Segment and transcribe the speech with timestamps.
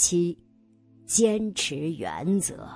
[0.00, 0.38] 七，
[1.06, 2.68] 坚持原则。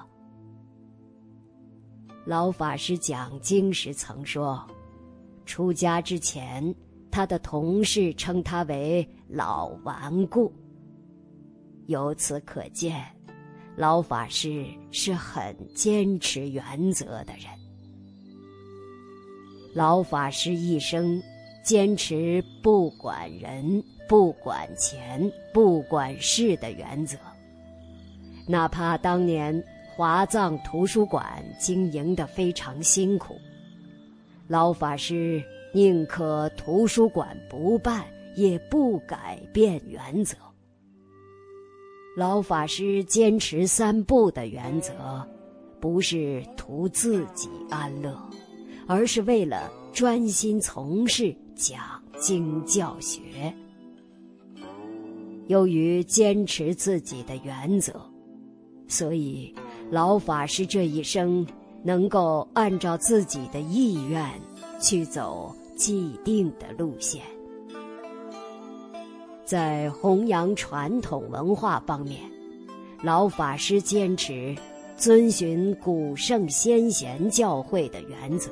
[2.27, 4.61] 老法师讲经时曾说，
[5.46, 6.74] 出家之前，
[7.12, 10.53] 他的同事称他为“老顽固”。
[11.87, 13.00] 由此可见，
[13.76, 17.45] 老法师是很坚持原则的人。
[19.77, 21.23] 老法师一生
[21.64, 23.80] 坚持不管人、
[24.13, 27.17] 不管钱、不管事的原则，
[28.46, 33.34] 哪怕当年华藏图书馆经营的非常辛苦，
[34.48, 38.05] 老法师宁可图书馆不办，
[38.36, 40.36] 也不改变原则。
[42.14, 45.27] 老法师坚持三不的原则，
[45.80, 48.14] 不是图自己安乐，
[48.86, 51.80] 而是为了专心从事讲
[52.19, 53.50] 经教学。
[55.52, 57.92] 由于坚持自己的原则，
[58.88, 59.55] 所以
[59.91, 61.47] 老法师这一生
[61.84, 64.27] 能够按照自己的意愿
[64.81, 67.20] 去走既定的路线。
[69.44, 72.19] 在弘扬传统文化方面，
[73.03, 74.56] 老法师坚持
[74.97, 78.50] 遵循古圣先贤教诲的原则。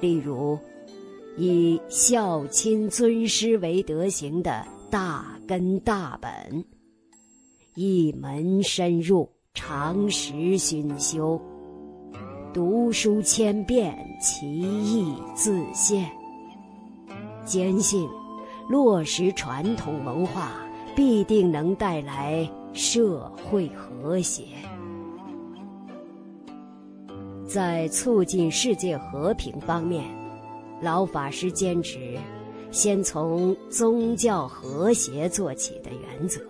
[0.00, 0.56] 例如，
[1.36, 6.64] 以孝亲尊师为德行的大根大本，
[7.74, 11.38] 一门深入，常识熏修，
[12.54, 16.10] 读书千遍，其义自现。
[17.44, 18.08] 坚信。
[18.68, 20.52] 落实传统文化，
[20.94, 24.44] 必定能带来社会和谐。
[27.46, 30.04] 在促进世界和平方面，
[30.82, 32.18] 老法师坚持
[32.70, 36.40] 先从宗教和谐做起的原则，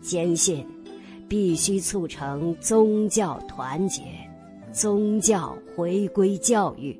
[0.00, 0.66] 坚信
[1.26, 4.02] 必须促成宗教团结、
[4.72, 6.98] 宗教回归教育、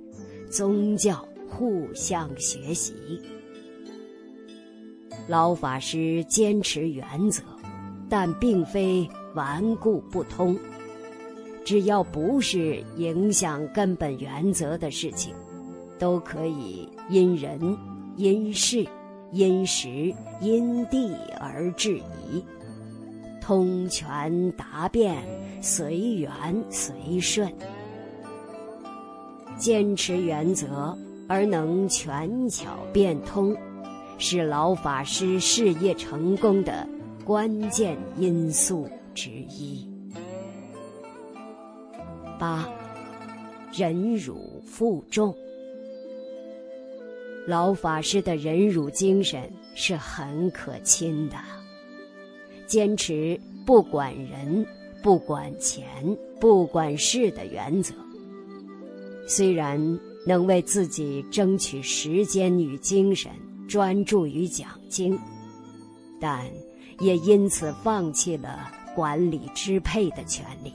[0.51, 2.95] 宗教互相学习。
[5.29, 7.43] 老法师坚持原则，
[8.09, 10.59] 但并非顽固不通。
[11.65, 15.35] 只要不是影响根本原则的事情，
[15.99, 17.77] 都可以因人、
[18.17, 18.87] 因事、
[19.33, 22.45] 因时、因地而制宜，
[23.41, 25.23] 通权达变，
[25.61, 26.31] 随缘
[26.71, 27.53] 随顺。
[29.59, 30.97] 坚持原则
[31.29, 33.57] 而能权巧变通。
[34.19, 36.89] 是老法师事业成功的
[37.23, 39.87] 关键因素之一。
[42.39, 42.67] 八，
[43.75, 45.35] 忍辱负重。
[47.47, 51.37] 老法师的忍辱精神是很可亲的，
[52.67, 54.67] 坚持不管人、
[55.03, 55.87] 不管钱、
[56.41, 57.95] 不管事的原则。
[59.29, 59.79] 虽然
[60.27, 63.31] 能为自己争取时间与精神。
[63.69, 65.19] 专注于讲经，
[66.21, 66.47] 但
[67.01, 70.73] 也因此放弃了管理支配的权利。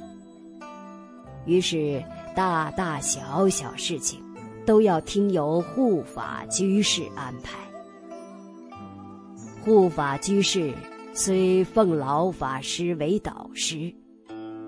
[1.45, 2.03] 于是，
[2.35, 4.21] 大大小小事情
[4.66, 7.57] 都要听由护法居士安排。
[9.63, 10.73] 护法居士
[11.13, 13.94] 虽奉老法师为导师，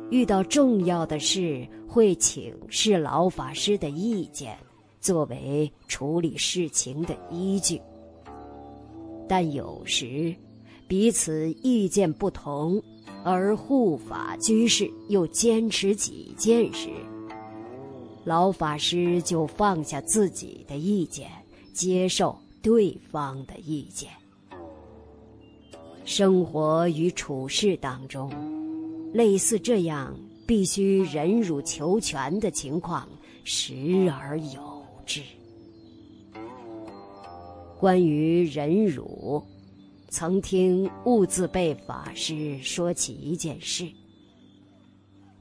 [0.10, 4.58] 遇到重要的事会请示老法师的意见，
[5.00, 7.82] 作为处理事情的依据。
[9.28, 10.36] 但有时，
[10.88, 12.80] 彼此意见不同，
[13.24, 16.90] 而护法居士又坚持己见时，
[18.26, 21.30] 老法师就放下自己的意见，
[21.74, 24.10] 接受对方的意见。
[26.06, 28.32] 生活与处事当中，
[29.14, 33.08] 类似这样必须忍辱求全的情况，
[33.44, 35.22] 时而有之。
[37.80, 39.44] 关于忍辱，
[40.10, 43.86] 曾听悟自备法师说起一件事。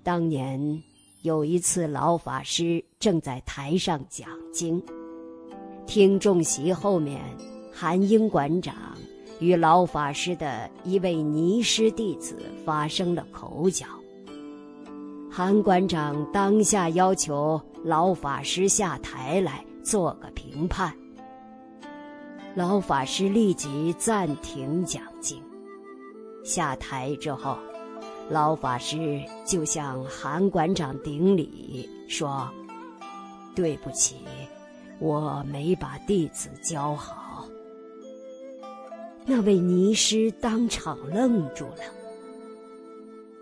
[0.02, 0.82] 当年
[1.22, 4.82] 有一次，老法师正在台上讲经，
[5.86, 7.20] 听众席后面，
[7.72, 8.74] 韩英馆长
[9.38, 13.86] 与老法师的一位尼师弟子发生了口角。
[15.30, 20.92] 韩馆长当下要求老法师下台来做个评判。
[22.56, 25.40] 老法师立即暂停讲经，
[26.42, 27.56] 下台之后，
[28.32, 32.48] 老法师就向韩馆长顶礼说
[33.54, 34.16] ：“对不起，
[34.98, 37.44] 我没把弟子教好。”
[39.26, 41.84] 那位尼师当场愣住了。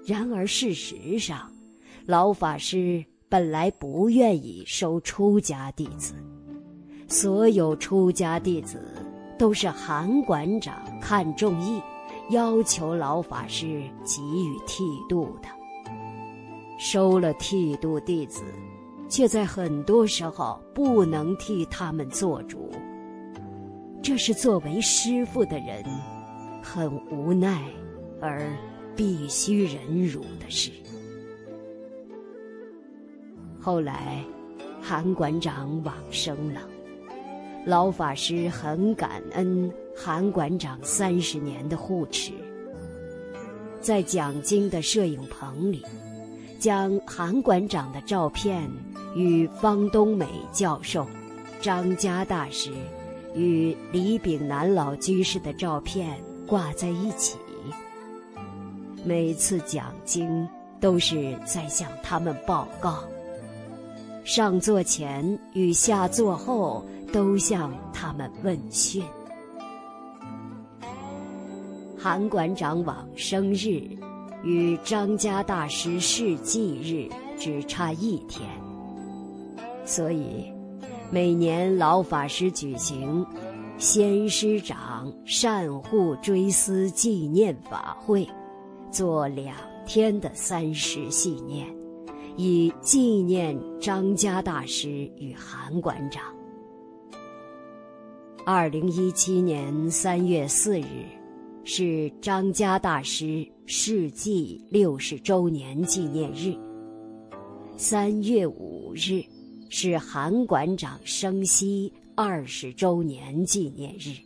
[0.05, 1.49] 然而事实上，
[2.05, 6.15] 老法师本来不愿意收出家弟子，
[7.07, 8.83] 所有出家弟子
[9.39, 11.81] 都是韩馆长看中意，
[12.31, 15.49] 要求老法师给予剃度的。
[16.79, 18.43] 收了剃度弟子。
[19.11, 22.71] 却在很多时候不能替他们做主，
[24.01, 25.85] 这是作为师傅的人
[26.63, 27.65] 很无奈
[28.21, 28.57] 而
[28.95, 30.71] 必须忍辱的事。
[33.61, 34.25] 后来，
[34.81, 36.61] 韩馆长往生了，
[37.67, 39.69] 老法师很感恩
[40.03, 42.33] 韩馆长三十年的护持，
[43.83, 45.85] 在讲经的摄影棚里，
[46.59, 48.67] 将韩馆长的照片。
[49.17, 51.05] 与方东美教授、
[51.61, 52.71] 张家大师
[53.35, 56.17] 与李炳南老居士的照片
[56.47, 57.37] 挂在一起。
[59.05, 60.49] 每次讲经
[60.81, 63.03] 都是在向他们报告，
[64.25, 69.03] 上座前与下座后都向他们问讯。
[72.03, 73.83] 韩馆长往生日
[74.43, 77.07] 与张家大师逝祭日
[77.39, 78.49] 只差一天。
[79.85, 80.51] 所以，
[81.11, 83.27] 每年老法师举行
[83.77, 88.27] 先师长善护追思纪念法会，
[88.91, 89.55] 做两
[89.85, 91.67] 天的三时系念，
[92.35, 94.89] 以纪念张家大师
[95.19, 96.23] 与韩馆长。
[98.47, 101.05] 二零一七年三月四日，
[101.73, 106.53] 是张家大师世纪六十周年纪念日。
[107.77, 109.23] 三月五日。
[109.73, 114.17] 是韩馆长生息二十周年纪念日。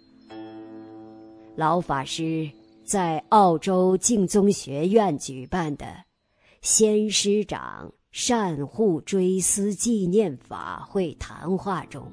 [1.54, 2.50] 老法师
[2.82, 5.86] 在澳洲净宗学院举办的
[6.62, 12.10] 先师长善护追思纪念法会谈话中，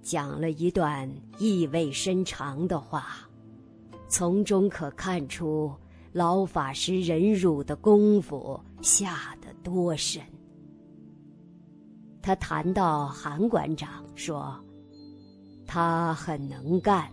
[0.00, 3.27] 讲了一段意味深长的话，
[4.08, 5.70] 从中可看出
[6.12, 10.22] 老法师忍辱的功夫下得多深。
[12.22, 14.58] 他谈到韩馆长说
[15.66, 17.10] ：“他很能干，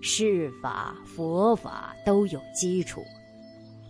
[0.00, 3.02] 世法佛法都有基础，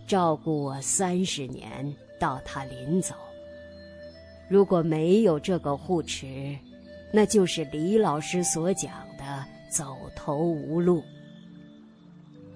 [0.07, 3.13] 照顾我三十年到他临走。
[4.49, 6.57] 如果没有这个护持，
[7.11, 11.03] 那就是李老师所讲的走投无路。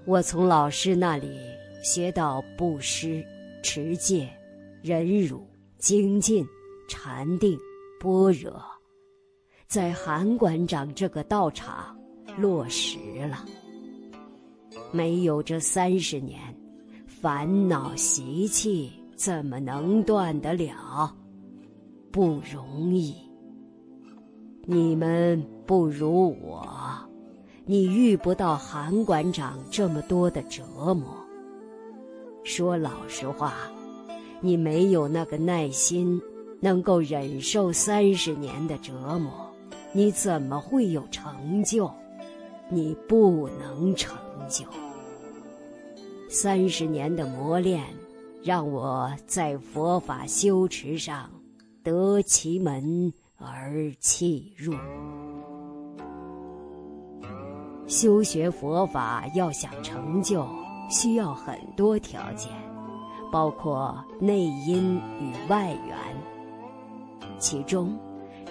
[0.10, 1.38] 我从老师那里
[1.84, 3.24] 学到布施、
[3.62, 4.28] 持戒、
[4.82, 5.48] 忍辱、
[5.78, 6.44] 精进、
[6.88, 7.56] 禅定。”
[8.02, 8.60] 般若，
[9.68, 11.96] 在韩馆长这个道场
[12.38, 12.98] 落实
[13.28, 13.46] 了。
[14.92, 16.40] 没有这三十年，
[17.06, 21.14] 烦恼习气怎么能断得了？
[22.10, 23.14] 不容易。
[24.64, 26.66] 你们不如我，
[27.70, 31.16] 你遇不到韩馆长这么多的折磨。
[32.44, 33.54] 说老实话，
[34.42, 36.20] 你没有那个耐心。
[36.62, 39.32] 能够忍受三十年的折磨，
[39.94, 41.90] 你怎么会有成就？
[42.70, 44.18] 你不能成
[44.50, 44.66] 就。
[46.28, 47.86] 三十年的磨练，
[48.44, 51.30] 让我在佛法修持上
[51.84, 54.74] 得其门而弃入。
[57.90, 60.48] 修学佛法要想成就，
[60.92, 62.52] 需要很多条件，
[63.32, 65.98] 包括内因与外缘。
[67.40, 67.98] 其中，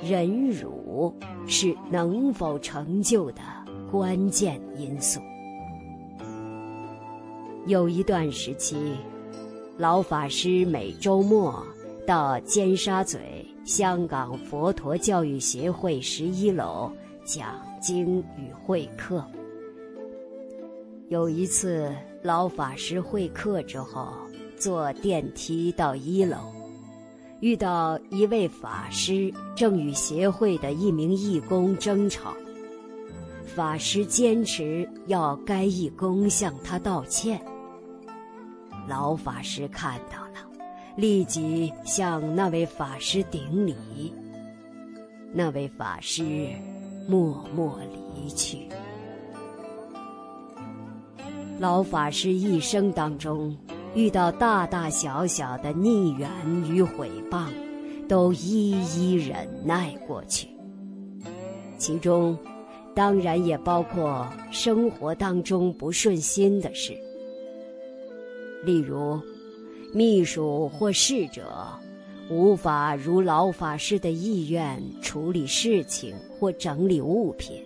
[0.02, 1.14] 忍辱
[1.46, 3.40] 是能否成就的
[3.92, 5.20] 关键因素。
[7.66, 8.96] 有一段时期，
[9.76, 11.64] 老法师每周末
[12.04, 13.18] 到尖沙咀
[13.64, 16.90] 香港佛陀教育协会十一楼
[17.24, 19.24] 讲经与会客。
[21.08, 21.90] 有一次，
[22.22, 24.12] 老法师会客之后，
[24.56, 26.36] 坐电梯到一楼。
[27.40, 32.34] 遇到一位法师正与协会的一名义工争吵，
[33.46, 37.40] 法师坚持要该义工向他道歉。
[38.88, 40.44] 老法师看到了，
[40.96, 44.12] 立即向那位法师顶礼。
[45.32, 46.48] 那位法师
[47.08, 47.76] 默默
[48.14, 48.68] 离去。
[51.58, 53.56] 老法师一生当中。
[53.94, 56.30] 遇到大大小小的逆缘
[56.68, 57.46] 与毁谤，
[58.06, 60.46] 都一一忍耐过去。
[61.78, 62.38] 其中，
[62.94, 66.92] 当然也包括生活当中不顺心的事，
[68.62, 69.18] 例如
[69.94, 71.50] 秘书或侍者
[72.30, 77.64] 无法如老法师的意愿处理事情或整理物品。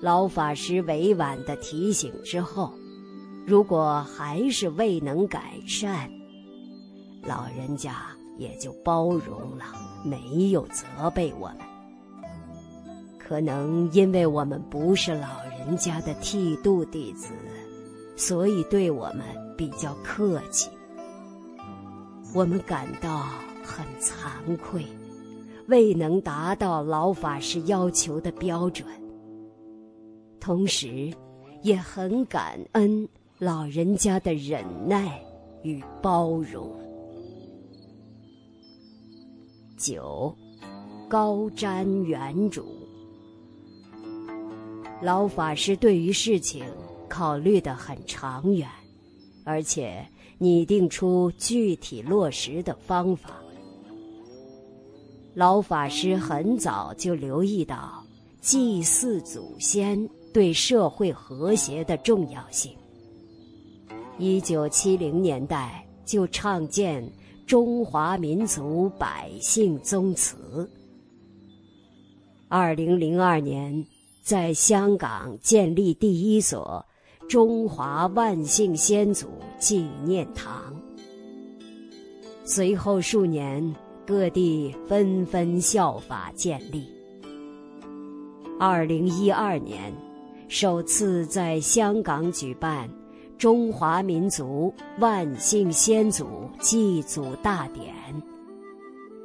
[0.00, 2.72] 老法师委婉的提醒之后，
[3.46, 6.10] 如果还是未能改善，
[7.22, 8.06] 老人家
[8.36, 9.64] 也就包容了，
[10.04, 11.58] 没有责备我们。
[13.18, 17.32] 可能因为我们不是老人家的剃度弟子，
[18.16, 19.22] 所以对我们
[19.56, 20.68] 比较客气。
[22.32, 23.26] 我们感到
[23.62, 24.84] 很惭愧，
[25.66, 28.86] 未能达到老法师要求的标准。
[30.38, 31.12] 同时，
[31.62, 33.08] 也很感恩
[33.38, 35.20] 老人家的忍耐
[35.62, 36.70] 与包容。
[39.76, 40.34] 九，
[41.08, 42.62] 高瞻远瞩。
[45.02, 46.64] 老法师对于事情
[47.08, 48.68] 考虑的很长远，
[49.44, 50.06] 而且
[50.40, 53.30] 拟定出具体落实的方法。
[55.34, 58.04] 老法师很早就留意到
[58.40, 60.10] 祭祀祖先。
[60.32, 62.72] 对社会和谐的重要性。
[64.18, 67.04] 一九七零年代就创建
[67.46, 70.68] 中华民族百姓宗祠。
[72.48, 73.84] 二零零二年
[74.22, 76.84] 在香港建立第一所
[77.28, 79.28] 中华万姓先祖
[79.60, 80.74] 纪念堂。
[82.44, 86.92] 随后数年，各地纷纷效法建立。
[88.58, 89.94] 二零一二年。
[90.52, 92.90] 首次在香港举办
[93.38, 97.94] 中华民族万姓先祖祭祖大典，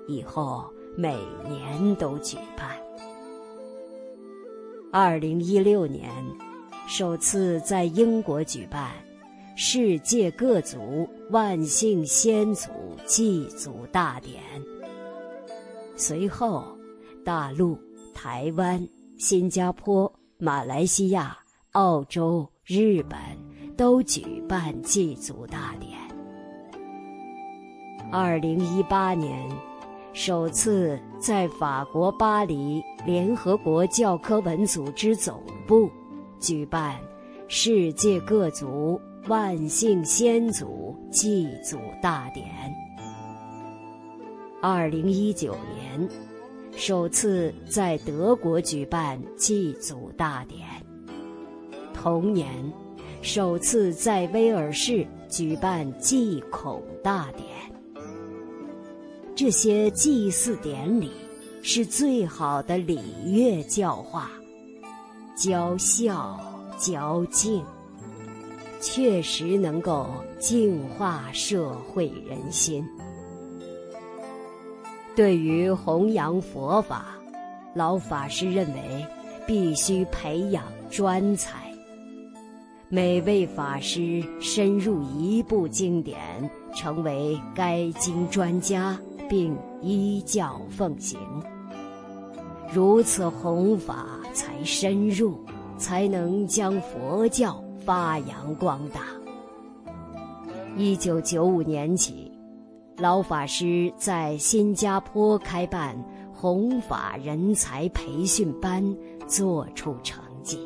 [0.08, 0.64] 以后
[0.96, 1.18] 每
[1.50, 2.70] 年都举办。
[4.92, 6.12] 二零一六年，
[6.88, 8.92] 首次在英国举办
[9.58, 12.70] 世界各族万姓先祖
[13.06, 14.44] 祭祖大典，
[15.96, 16.78] 随后
[17.24, 17.80] 大陆、
[18.14, 18.86] 台湾、
[19.18, 20.12] 新加坡。
[20.38, 21.38] 马来西亚、
[21.72, 23.18] 澳洲、日本
[23.78, 25.98] 都举办祭祖大典。
[28.12, 29.50] 二零一八年，
[30.12, 35.90] 首次在法国巴黎联合国教科文组织总部
[36.38, 37.00] 举办
[37.48, 42.46] 世界各族万姓先祖祭祖大典。
[44.62, 46.10] 二零一九年。
[46.78, 50.68] 首次在德国举办祭祖大典，
[51.94, 52.52] 同年，
[53.22, 57.48] 首次在威尔士举办祭孔大典。
[59.34, 61.12] 这些祭祀典礼
[61.62, 64.30] 是最好的礼乐教化，
[65.34, 66.38] 教孝
[66.78, 67.64] 教敬，
[68.86, 72.88] 确实能够净化社会人心。
[75.16, 77.16] 对于弘扬佛法，
[77.74, 79.06] 老法师认为
[79.48, 81.64] 必须培养专才。
[82.88, 86.20] 每位法师深入一部经典，
[86.76, 88.96] 成为该经专家，
[89.28, 91.20] 并依教奉行。
[92.72, 95.44] 如此弘法才深入，
[95.76, 99.02] 才能将佛教发扬光大。
[100.76, 102.32] 一九九五年起。
[102.98, 106.02] 老法师在新加坡开办
[106.34, 108.82] 弘法人才培训班，
[109.28, 110.58] 做出成绩。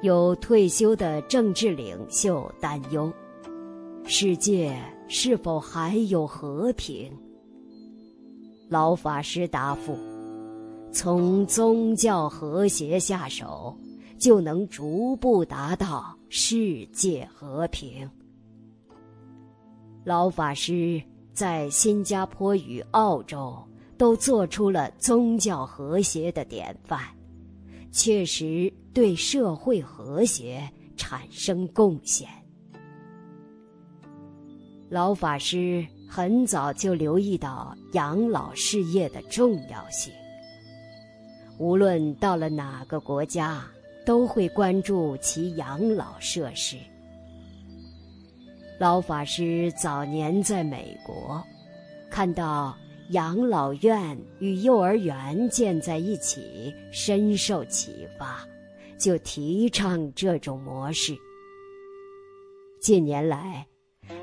[0.00, 3.12] 有退休的政治领袖担忧：
[4.04, 4.74] 世界
[5.06, 7.12] 是否还有和平？
[8.70, 9.98] 老法师答复：
[10.90, 13.76] 从宗教和谐下手，
[14.18, 18.08] 就能逐步达到世界和平。
[20.04, 23.56] 老法师在新加坡与澳洲
[23.96, 27.00] 都做出了宗教和谐的典范，
[27.92, 32.28] 确实对社会和谐产生贡献。
[34.88, 40.10] 老法师很早就留意到养老事业的重要性，
[41.58, 43.62] 无论到了哪个国家，
[44.08, 46.78] 都会关注其养老设施。
[48.78, 51.44] 老法师早年在美国，
[52.08, 52.74] 看到
[53.10, 58.48] 养老院与幼儿园建在一起，深受启发，
[58.96, 61.14] 就提倡这种模式。
[62.80, 63.66] 近年来，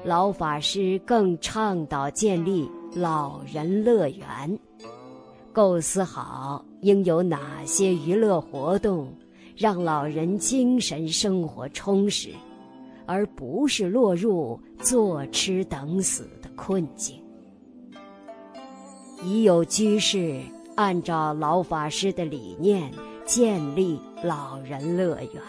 [0.03, 4.59] 老法师更倡导建立老人乐园，
[5.53, 9.13] 构思好应有哪些娱乐活动，
[9.55, 12.29] 让老人精神生活充实，
[13.05, 17.19] 而不是落入坐吃等死的困境。
[19.23, 20.39] 已有居士
[20.75, 22.91] 按照老法师的理念
[23.25, 25.41] 建立老人乐园。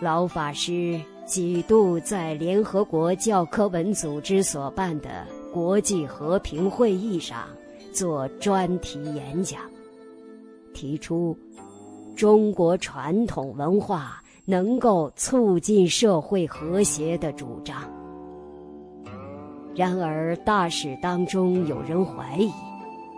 [0.00, 7.46] 老法师几度在联合国教科文组织所办的国际和平会议上
[7.92, 9.60] 做专题演讲，
[10.72, 11.36] 提出
[12.16, 17.76] 中国传统文化能够促进社会和谐的主张。
[19.74, 22.50] 然而，大使当中有人怀疑，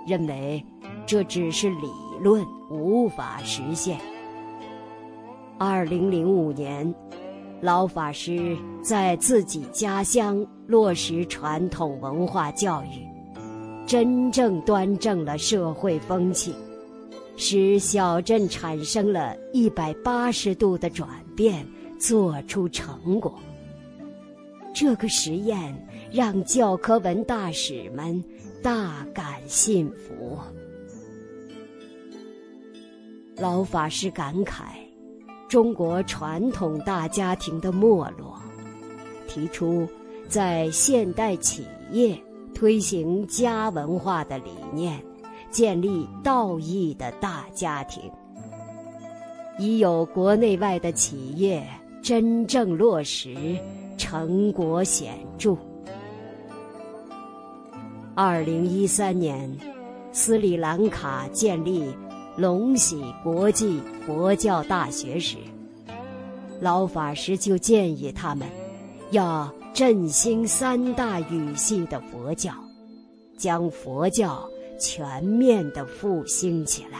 [0.07, 0.63] 认为
[1.07, 1.89] 这只是理
[2.21, 3.99] 论，无法实现。
[5.59, 6.95] 二零零五年，
[7.61, 13.07] 老法师在自己家乡落实传统文化教育，
[13.87, 16.55] 真正端正了社会风气，
[17.45, 21.67] 使小镇产生了一百八十度的转变，
[21.99, 23.37] 做出成果。
[24.73, 25.77] 这个实验。
[26.13, 28.23] 让教科文大使们
[28.63, 30.39] 大感信服。
[33.37, 34.65] 老法师感慨
[35.49, 38.39] 中国传统大家庭的没落，
[39.27, 39.89] 提出
[40.29, 42.23] 在现代企业
[42.55, 45.03] 推行家文化的理念，
[45.53, 48.11] 建立道义的大家庭。
[49.59, 51.63] 已有国内外的企业
[52.03, 53.37] 真正落实，
[53.97, 55.57] 成果显著。
[58.15, 59.55] 二零一三年，
[60.11, 61.95] 斯里兰卡建立
[62.37, 65.37] 龙喜国际佛教大学时，
[66.61, 68.49] 老法师就建议他们
[69.11, 72.53] 要振兴三大语系的佛教，
[73.37, 74.49] 将佛教
[74.83, 76.99] 全面的复兴起来。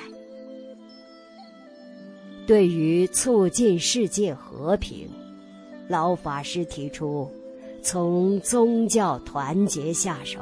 [2.47, 5.09] 对于促进世界和平，
[5.89, 7.29] 老法师提出
[7.83, 10.41] 从宗教团结下手。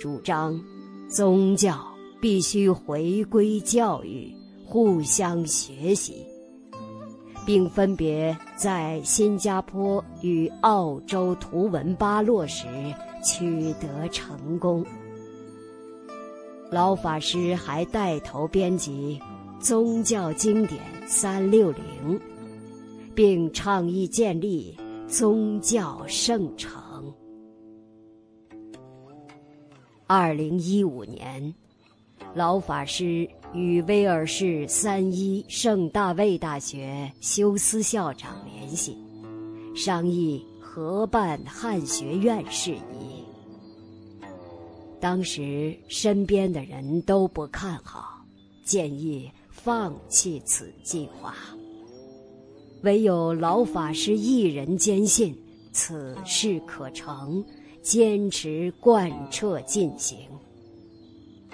[0.00, 0.58] 主张
[1.10, 1.78] 宗教
[2.20, 4.32] 必须回归教育，
[4.64, 6.24] 互相学习，
[7.44, 12.66] 并分别在新加坡与澳洲图文巴洛时
[13.24, 14.84] 取得成功。
[16.70, 19.20] 老法师还带头编辑
[19.58, 22.20] 宗教经典三六零，
[23.12, 24.78] 并倡议建立
[25.08, 27.12] 宗教圣城。
[30.06, 31.52] 二零一五年，
[32.34, 38.96] 老法师与威尔士三一圣大卫大学休斯校长联系，
[39.74, 43.19] 商议合办汉学院事宜。
[45.00, 48.24] 当时身边的人都不看好，
[48.64, 51.34] 建议放弃此计划。
[52.82, 55.36] 唯有老法师一人坚信
[55.72, 57.44] 此事可成。
[57.82, 60.18] 坚持贯彻进行，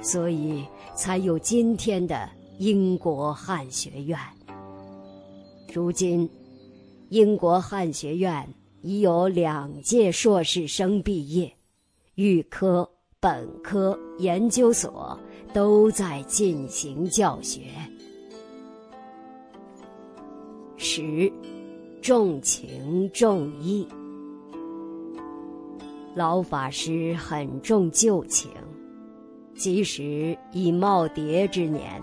[0.02, 0.64] 所以
[0.96, 2.28] 才有今天的
[2.58, 4.18] 英国汉学院。
[5.72, 6.28] 如今，
[7.10, 11.56] 英国汉学院已有两届硕士生毕业，
[12.16, 15.18] 预科、本科、研究所
[15.54, 17.62] 都在进行教学。
[20.76, 21.32] 十，
[22.02, 23.88] 重情重义。
[26.14, 28.50] 老法师很重旧情，
[29.54, 32.02] 即使已耄耋之年，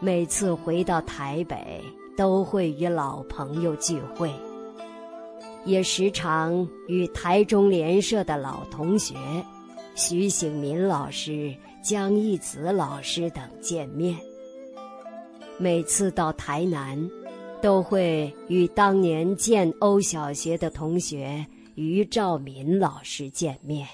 [0.00, 1.80] 每次回到台北
[2.16, 4.32] 都会与老朋友聚会，
[5.64, 9.14] 也时常与台中联社的老同学
[9.96, 14.14] 徐醒民老师、江义子老师等见面。
[15.58, 17.10] 每次到台南，
[17.62, 21.44] 都会与当年建瓯小学的同学。
[21.76, 23.86] 于兆民老师见面。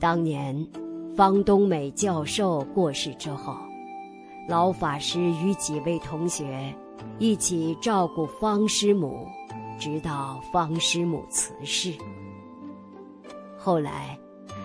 [0.00, 0.66] 当年，
[1.14, 3.54] 方东美教授过世之后，
[4.48, 6.74] 老法师与几位同学
[7.18, 9.26] 一起照顾方师母，
[9.78, 11.92] 直到方师母辞世。
[13.64, 14.18] 后来，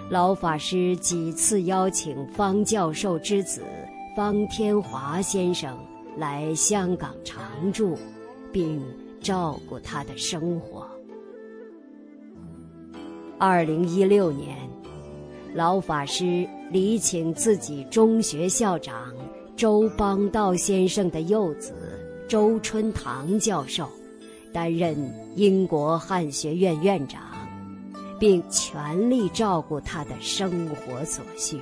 [0.09, 3.63] 老法师几次邀请方教授之子
[4.13, 5.73] 方天华先生
[6.17, 7.97] 来香港常住，
[8.51, 8.83] 并
[9.21, 10.85] 照顾他的生活。
[13.38, 14.57] 二零一六年，
[15.53, 19.15] 老法师礼请自己中学校长
[19.55, 21.73] 周邦道先生的幼子
[22.27, 23.88] 周春堂教授，
[24.51, 24.97] 担任
[25.38, 27.21] 英国汉学院院长，
[28.19, 31.60] 并全力照顾他的生活所需。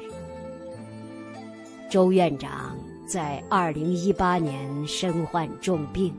[1.89, 2.76] 周院长
[3.08, 6.13] 在二零一八年身患重病，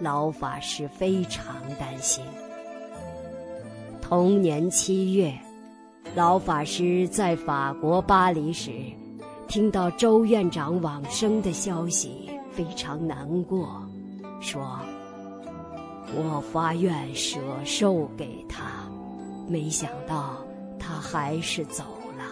[0.00, 2.24] 老法师非常担心。
[4.00, 5.36] 同年七月，
[6.14, 8.70] 老法师在法国巴黎时，
[9.48, 13.82] 听到周院长往生的消息，非常难过，
[14.40, 14.78] 说
[16.16, 18.62] ：“我发愿舍寿给他。”
[19.48, 20.44] 没想到
[20.78, 21.84] 他还是走
[22.16, 22.24] 了。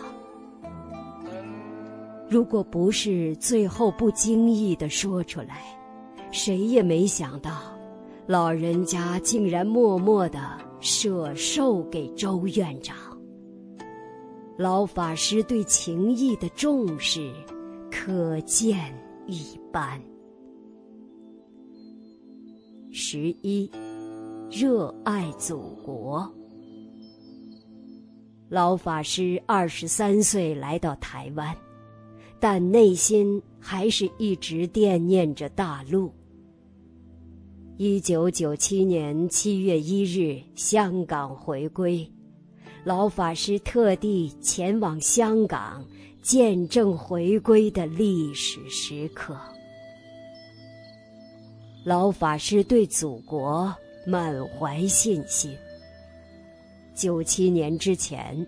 [2.29, 5.63] 如果不是最后不经意的说出来，
[6.31, 7.51] 谁也没想到，
[8.27, 10.41] 老人家竟然默默的
[10.81, 12.97] 舍寿给周院长。
[14.57, 17.33] 老法师对情谊的重视，
[17.91, 18.95] 可见
[19.27, 20.01] 一斑。
[22.93, 23.71] 十一，
[24.51, 26.31] 热爱祖国。
[28.51, 31.57] 老法师二十三岁来到台湾，
[32.41, 36.13] 但内心还是一直惦念着大陆。
[37.77, 42.05] 一九九七年七月一日，香港回归，
[42.83, 45.85] 老法师特地前往香港，
[46.21, 49.39] 见证回归的历史时刻。
[51.85, 53.73] 老法师对祖国
[54.05, 55.57] 满怀信心。
[56.95, 58.47] 九七年之前，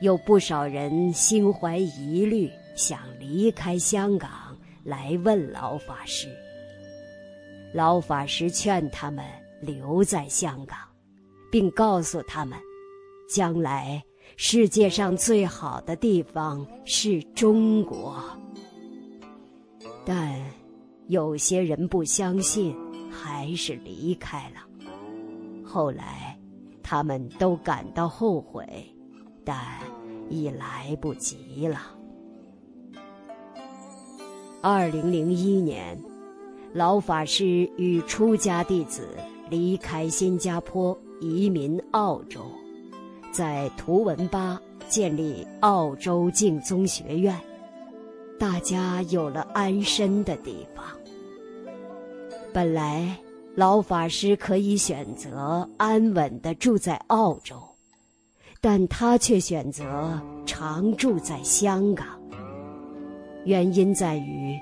[0.00, 4.30] 有不少人心怀疑虑，想离开香港
[4.82, 6.28] 来问老法师。
[7.72, 9.24] 老法师劝他们
[9.60, 10.78] 留在香港，
[11.50, 12.58] 并告诉他们，
[13.28, 14.02] 将来
[14.36, 18.22] 世界上最好的地方是中国。
[20.04, 20.42] 但
[21.08, 22.76] 有些人不相信，
[23.10, 24.60] 还是离开了。
[25.64, 26.35] 后来。
[26.88, 28.64] 他们都感到后悔，
[29.44, 29.58] 但
[30.30, 31.80] 已来不及了。
[34.62, 36.00] 二零零一年，
[36.72, 39.08] 老法师与出家弟子
[39.50, 42.40] 离开新加坡，移民澳洲，
[43.32, 47.36] 在图文巴建立澳洲净宗学院，
[48.38, 50.84] 大家有了安身的地方。
[52.54, 53.18] 本来。
[53.56, 57.56] 老法师可以选择安稳的住在澳洲，
[58.60, 62.06] 但他却选择常住在香港。
[63.46, 64.54] 原因在于，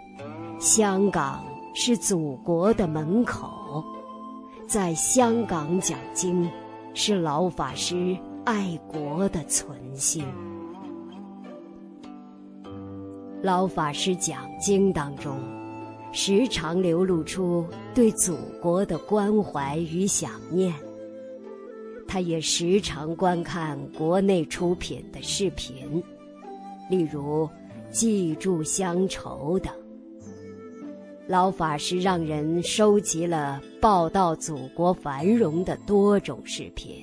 [0.60, 3.82] 香港是祖国的门口，
[4.68, 6.48] 在香港讲经，
[6.94, 10.24] 是老法师爱国的存心。
[13.42, 15.53] 老法师讲经当中。
[16.16, 20.72] 时常流露出对祖国的关怀与想念。
[22.06, 26.00] 他也时常观看国内出品的视频，
[26.88, 27.44] 例如
[27.90, 29.74] 《记住乡愁》等。
[31.26, 37.02] 老法师让人收集了报道祖国繁荣的多种视频，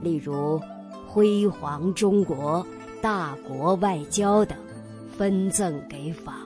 [0.00, 0.56] 例如
[1.04, 2.64] 《辉煌中国》
[3.02, 4.56] 《大国外交》等，
[5.18, 6.43] 分赠给法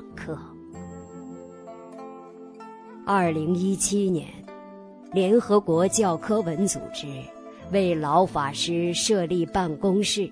[3.10, 4.26] 二零一七年，
[5.14, 7.06] 联合国教科文组织
[7.72, 10.30] 为老法师设立办公室，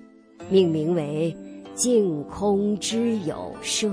[0.51, 1.35] 命名为
[1.75, 3.91] “净空之友社”。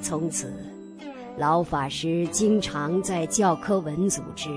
[0.00, 0.54] 从此，
[1.36, 4.48] 老法师经常在教科文组织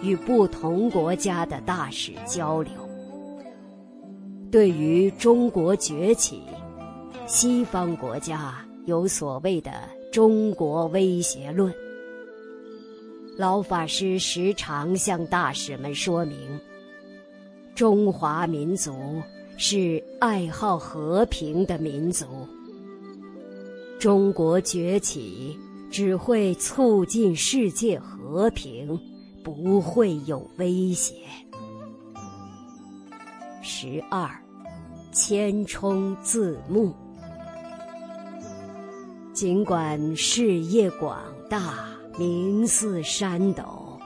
[0.00, 2.72] 与不同国家的大使交流。
[4.50, 6.40] 对于中国崛起，
[7.26, 8.54] 西方国家
[8.86, 9.70] 有所谓的
[10.10, 11.70] “中国威胁论”。
[13.40, 16.60] 老法师时常向大使们说明：
[17.74, 18.92] 中华民族
[19.56, 22.26] 是爱好和平的民族，
[23.98, 25.58] 中国崛起
[25.90, 29.00] 只会促进世界和平，
[29.42, 31.14] 不会有威胁。
[33.62, 34.30] 十二，
[35.12, 36.92] 千冲字幕。
[39.32, 41.89] 尽管事业广大。
[42.18, 43.98] 名似山斗，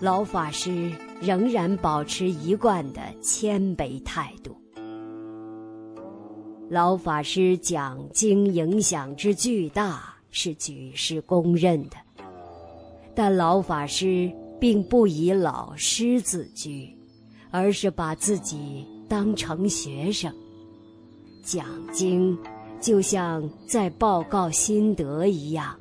[0.00, 4.56] 老法师仍然保持一贯的谦卑态度。
[6.68, 11.96] 老法师讲经影响之巨大是举世公认的，
[13.14, 16.92] 但老法师并不以老师自居，
[17.50, 20.34] 而是把自己当成学生，
[21.42, 22.36] 讲经
[22.80, 25.77] 就像在报告心得一样。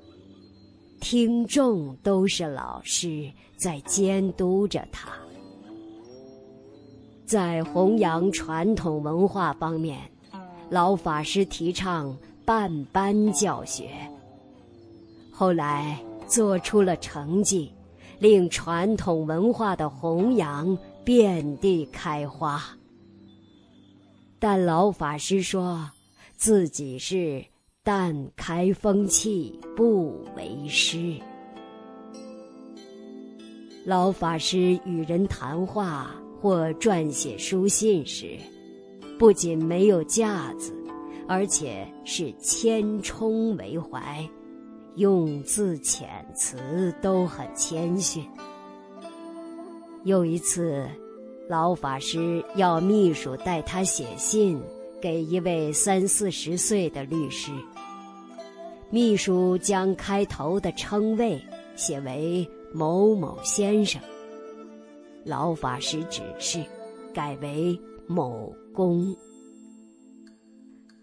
[0.99, 5.10] 听众都是老师在监督着他。
[7.25, 9.99] 在弘扬传统文化方面，
[10.69, 13.89] 老法师提倡半班教学。
[15.31, 17.71] 后来做出了成绩，
[18.19, 22.63] 令传统文化的弘扬遍地开花。
[24.39, 25.91] 但老法师说，
[26.36, 27.43] 自己是
[27.88, 31.15] 但开风气，不为师。
[33.86, 36.13] 老法师与人谈话。
[36.39, 38.38] 或撰写书信时，
[39.17, 40.71] 不仅没有架子，
[41.28, 44.23] 而且是谦冲为怀，
[44.97, 48.23] 用字遣词都很谦逊。
[50.04, 50.88] 有一次，
[51.50, 54.62] 老法师要秘书代他写信
[55.01, 57.51] 给一位三四十岁的律师，
[58.89, 61.39] 秘书将开头的称谓
[61.75, 64.01] 写为某某先生。
[65.23, 66.63] 老法师指示，
[67.13, 69.15] 改为某公。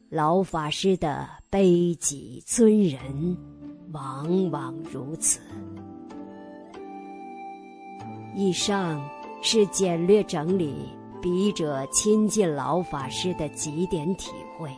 [0.08, 3.36] 老法师的卑己尊人，
[3.92, 5.40] 往往如此。
[8.34, 9.00] 以上
[9.42, 10.74] 是简略整理
[11.24, 14.68] 笔者亲近老法师的几点体会。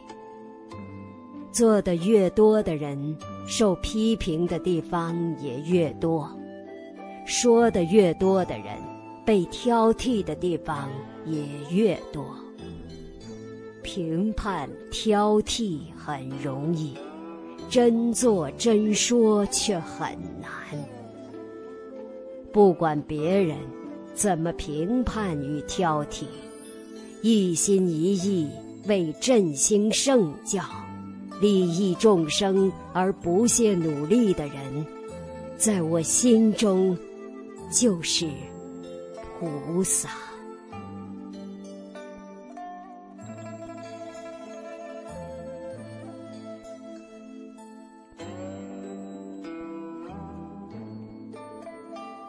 [1.51, 6.25] 做的越多的人，受批评的地方也越多；
[7.27, 8.77] 说的越多的人。
[9.25, 10.89] 被挑剔的地方
[11.25, 12.25] 也越多。
[13.83, 16.97] 评判挑剔很容易，
[17.69, 20.49] 真做真说却很难。
[22.53, 23.59] 不管别人
[24.17, 26.25] 怎么评判与挑剔，
[27.21, 28.49] 一心一意
[28.87, 30.63] 为振兴圣教、
[31.39, 34.87] 利益众生而不懈努力的人，
[35.59, 36.97] 在我心中
[37.71, 38.27] 就是。
[39.39, 40.09] 菩萨，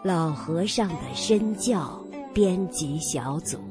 [0.08, 2.02] 老和尚的身教
[2.34, 3.67] 编辑小组。